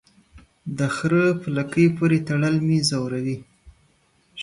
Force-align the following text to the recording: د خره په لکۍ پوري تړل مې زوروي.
د 0.77 0.79
خره 0.95 1.25
په 1.41 1.47
لکۍ 1.57 1.87
پوري 1.95 2.19
تړل 2.27 2.55
مې 2.67 2.77
زوروي. 2.89 3.37